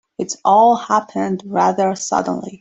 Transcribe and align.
It 0.17 0.33
all 0.43 0.75
happened 0.77 1.43
rather 1.45 1.93
suddenly. 1.93 2.49